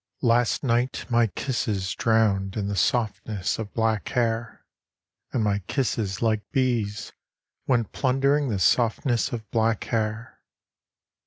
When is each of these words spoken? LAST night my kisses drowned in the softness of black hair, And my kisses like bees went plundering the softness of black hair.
LAST 0.23 0.63
night 0.63 1.05
my 1.11 1.27
kisses 1.27 1.93
drowned 1.93 2.57
in 2.57 2.67
the 2.67 2.75
softness 2.75 3.59
of 3.59 3.71
black 3.75 4.09
hair, 4.09 4.65
And 5.31 5.43
my 5.43 5.59
kisses 5.67 6.23
like 6.23 6.41
bees 6.51 7.13
went 7.67 7.91
plundering 7.91 8.49
the 8.49 8.57
softness 8.57 9.31
of 9.31 9.47
black 9.51 9.83
hair. 9.83 10.39